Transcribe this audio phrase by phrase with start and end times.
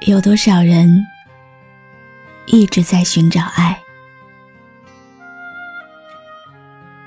[0.00, 1.04] 有多少人
[2.46, 3.76] 一直在寻找爱？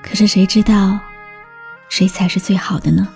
[0.02, 0.98] 可是谁知道，
[1.88, 3.08] 谁才是最好的呢？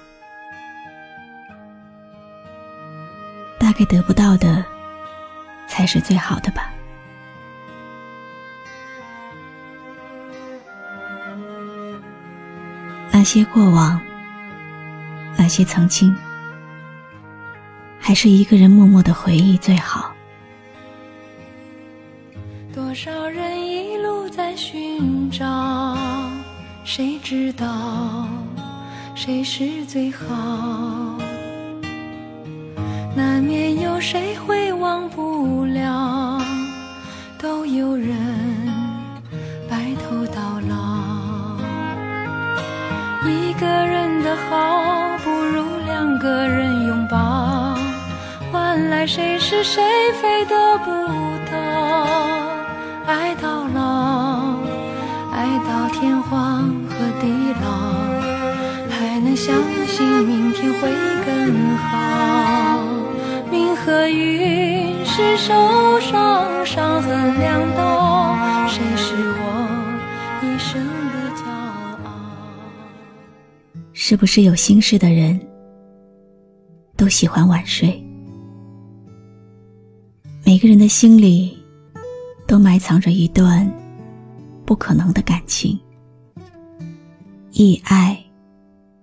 [3.59, 4.65] 大概得不到的，
[5.67, 6.71] 才是最好的吧。
[13.11, 14.01] 那些过往，
[15.37, 16.17] 那些曾经。
[18.07, 20.15] 还是一个人默默的回忆最好。
[22.75, 25.97] 多少人一路在寻找，
[26.85, 28.29] 谁知道
[29.15, 31.17] 谁是最好？
[33.17, 36.43] 难免有谁会忘不了，
[37.39, 38.15] 都有人
[39.67, 40.75] 白头到老。
[43.27, 47.34] 一个人的好，不如两个人拥抱。
[48.77, 49.81] 原来谁是谁
[50.21, 50.91] 非得不
[51.49, 51.57] 到，
[53.07, 54.59] 爱到老，
[55.31, 57.29] 爱到天荒和地
[57.63, 57.71] 老，
[58.91, 59.55] 还能相
[59.87, 60.91] 信明天会
[61.25, 62.81] 更好。
[63.49, 68.37] 命和运是手上伤痕两道，
[68.67, 71.45] 谁是我一生的骄
[72.05, 72.11] 傲？
[73.93, 75.41] 是不是有心事的人
[76.97, 78.04] 都喜欢晚睡？
[80.47, 81.59] 每个人的心里，
[82.47, 83.67] 都埋藏着一段
[84.67, 85.81] 不可能的感情，
[87.53, 88.23] 亦爱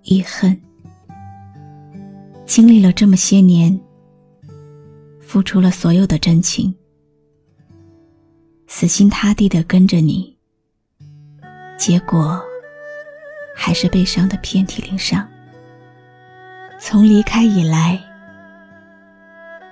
[0.04, 0.56] 亦恨。
[2.46, 3.78] 经历了这么些年，
[5.20, 6.72] 付出了所有的真情，
[8.68, 10.38] 死心塌地的跟着你，
[11.76, 12.40] 结果
[13.56, 15.28] 还是被伤的遍体鳞伤。
[16.80, 18.00] 从离开以来，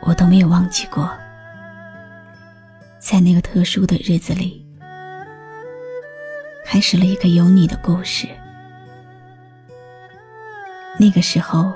[0.02, 1.08] 我都没有忘记过。
[3.10, 4.64] 在那个特殊的日子里，
[6.64, 8.28] 开始了一个有你的故事。
[11.00, 11.74] 那个时候，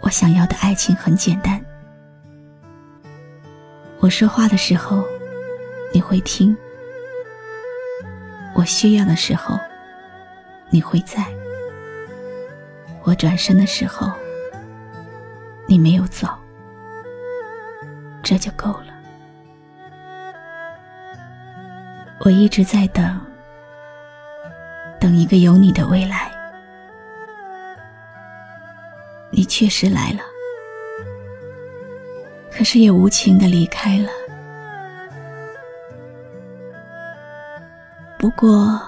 [0.00, 1.60] 我想要的爱情很简单：
[3.98, 5.04] 我说话的时候，
[5.92, 6.54] 你会听；
[8.54, 9.58] 我需要的时候，
[10.70, 11.24] 你会在；
[13.02, 14.08] 我转身的时候，
[15.66, 16.28] 你没有走，
[18.22, 19.01] 这就够了。
[22.24, 23.20] 我一直在等，
[25.00, 26.30] 等一个有你的未来。
[29.30, 30.20] 你确实来了，
[32.52, 34.08] 可是也无情的离开了。
[38.18, 38.80] 不过，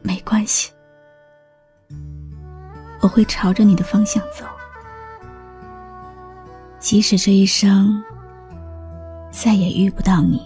[0.00, 0.72] 没关系，
[3.00, 4.44] 我会朝着你的方向走，
[6.80, 8.02] 即使这一生。
[9.44, 10.40] 再也遇不到你，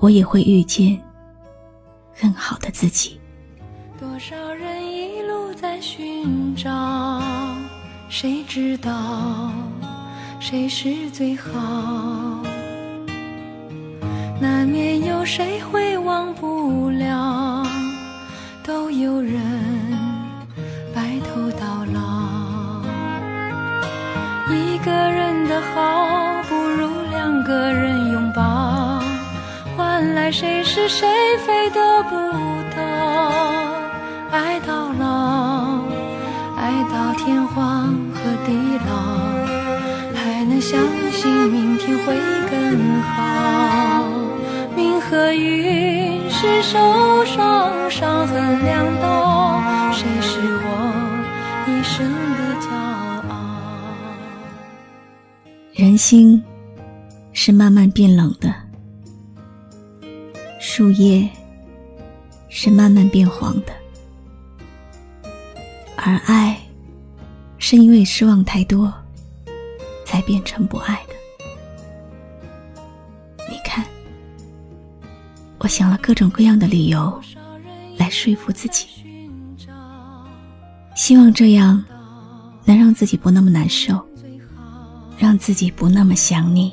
[0.00, 1.00] 我也会遇见
[2.20, 3.20] 更好的自己。
[4.00, 7.22] 多少人一路在寻找，
[8.08, 9.52] 谁知道
[10.40, 12.42] 谁是最好？
[14.40, 17.64] 难免有谁会忘不了，
[18.64, 19.40] 都有人
[20.92, 22.82] 白头到老。
[24.52, 26.15] 一个人的好。
[27.46, 29.00] 个人拥抱，
[29.76, 31.06] 换来谁是谁
[31.46, 32.16] 非得不
[32.74, 32.82] 到。
[34.32, 35.78] 爱到老，
[36.56, 38.50] 爱到天荒和地
[38.88, 38.92] 老，
[40.12, 40.80] 还能相
[41.12, 42.16] 信明天会
[42.50, 44.02] 更好。
[44.74, 49.62] 命和运是手上伤痕两道，
[49.92, 50.68] 谁是我
[51.68, 52.66] 一生的骄
[53.30, 53.34] 傲？
[55.74, 56.42] 人心
[57.46, 58.52] 是慢慢变冷的，
[60.58, 61.30] 树叶
[62.48, 63.72] 是慢慢变黄的，
[65.94, 66.58] 而爱
[67.56, 68.92] 是因为失望太多，
[70.04, 71.14] 才变成不爱的。
[73.48, 73.86] 你看，
[75.58, 77.22] 我想了各种各样的理由
[77.96, 78.88] 来说服自己，
[80.96, 81.84] 希望这样
[82.64, 84.04] 能让自己不那么难受。
[85.16, 86.72] 让自己不那么想你，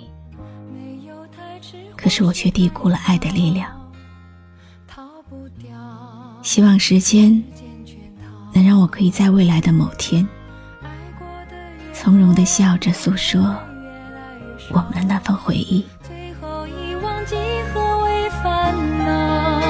[2.04, 3.72] 可是我却低估了爱的力量。
[6.42, 7.42] 希望时间
[8.52, 10.28] 能让我可以在未来的某天，
[11.94, 13.56] 从容的笑着诉说
[14.70, 15.86] 我们的那份回忆。
[16.02, 17.36] 最后遗忘几
[17.74, 18.76] 何为烦
[19.06, 19.62] 恼，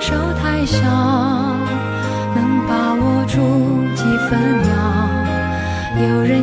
[0.00, 0.78] 手太小，
[2.36, 3.40] 能把握住
[3.96, 6.40] 几分秒，有人。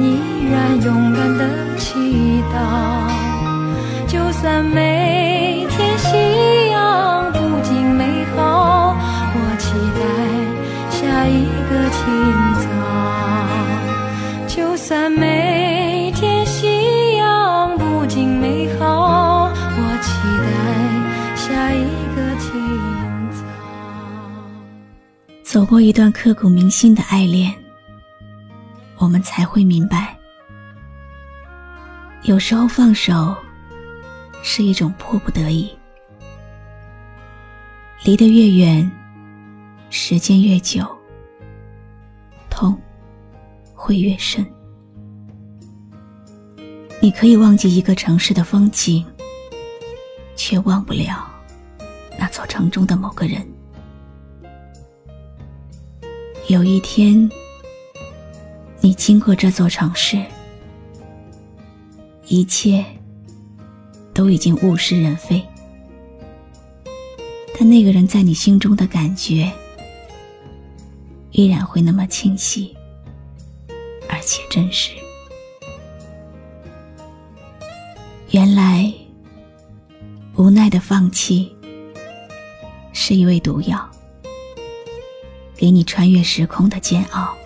[0.47, 2.55] 依然勇敢的祈祷，
[4.39, 8.95] 算每天夕阳不尽美好，
[9.33, 9.99] 我期待
[10.91, 11.97] 下一个清
[12.61, 12.67] 早。
[14.47, 20.47] 就算每天夕阳不尽美好，我期待
[21.35, 21.83] 下一
[22.15, 22.47] 个清
[23.31, 23.41] 早。
[25.43, 27.51] 走过一段刻骨铭心的爱恋，
[28.99, 30.15] 我们才会明白。
[32.21, 33.35] 有时候放手
[34.49, 35.69] 是一种迫不得已，
[38.05, 38.89] 离得越远，
[39.89, 40.87] 时间越久，
[42.49, 42.79] 痛
[43.75, 44.43] 会越深。
[47.01, 49.05] 你可以忘记一个城市的风景，
[50.37, 51.29] 却忘不了
[52.17, 53.45] 那座城中的某个人。
[56.47, 57.29] 有一天，
[58.79, 60.23] 你经过这座城市。
[62.29, 62.85] 一切
[64.17, 65.39] 都已经物是人非，
[67.53, 69.51] 但那个人在你心中的感觉
[71.29, 72.75] 依然会那么清晰，
[74.09, 74.93] 而且真实。
[78.31, 78.91] 原来，
[80.35, 81.55] 无奈的放弃
[82.93, 83.87] 是一味毒药，
[85.55, 87.37] 给你穿越时空的煎熬。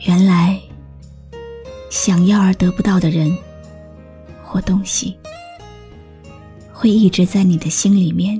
[0.00, 0.60] 原来。
[1.90, 3.36] 想要而得不到的人
[4.52, 5.16] 或东西，
[6.70, 8.38] 会一直在你的心里面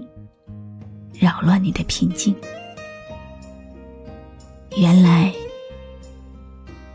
[1.18, 2.36] 扰乱你的平静。
[4.76, 5.32] 原来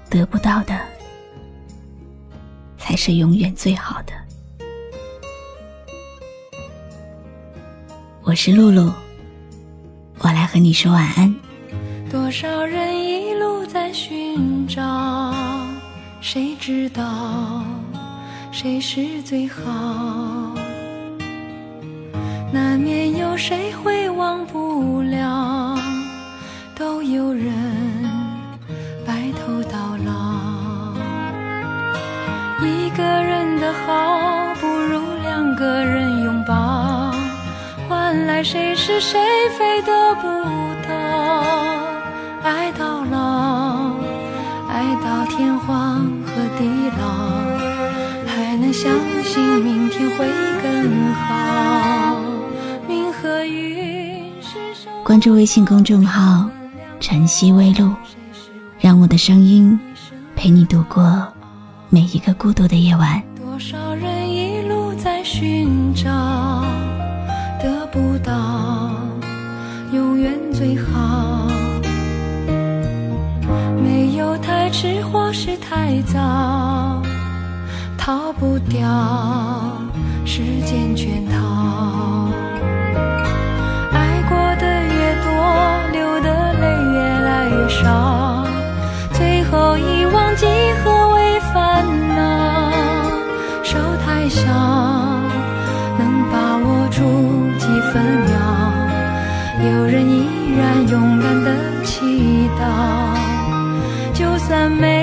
[0.08, 0.80] 得不到的
[2.78, 4.14] 才是永远最好的。
[8.22, 8.94] 我是露露，
[10.20, 11.36] 我来和你说晚安。
[12.12, 15.34] 多少人一路在寻找。
[16.22, 17.64] 谁知道
[18.52, 20.56] 谁是最好？
[22.52, 25.78] 难免有谁会忘不了，
[26.76, 27.54] 都有人
[29.06, 30.14] 白头到老。
[32.66, 37.14] 一个人的好不如两个人拥抱，
[37.88, 39.20] 换来谁是谁
[39.58, 40.28] 非得不
[40.88, 40.90] 到，
[42.44, 43.92] 爱到老，
[44.70, 46.48] 爱到天荒和。
[46.58, 46.66] 地
[46.98, 47.06] 老，
[48.80, 48.94] 相
[49.24, 50.28] 信明天会
[50.62, 52.16] 更好。
[52.88, 54.24] 明和云
[55.04, 56.48] 关注微信公众号
[57.02, 57.92] “晨曦微露”，
[58.80, 59.80] 让我的声音
[60.36, 61.28] 陪你度过
[61.90, 63.20] 每一个孤独的夜晚。
[63.36, 66.12] 多少人一路在寻找，
[67.60, 68.92] 得不到
[69.92, 71.48] 永远最好。
[73.84, 76.77] 没有太迟或是太早，
[78.08, 78.88] 逃不掉
[80.24, 82.30] 时间圈套，
[83.92, 85.30] 爱过的越多，
[85.92, 86.62] 流的泪
[86.94, 88.48] 越来越少，
[89.12, 90.46] 最后遗忘几
[90.82, 91.86] 何为烦
[92.16, 92.72] 恼，
[93.62, 94.42] 手太小
[96.00, 97.02] 能把握住
[97.60, 98.40] 几分秒，
[99.70, 102.64] 有人依然勇敢的祈祷，
[104.14, 104.97] 就算没。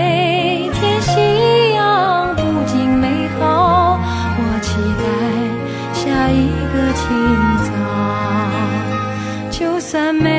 [9.94, 10.33] Bésame.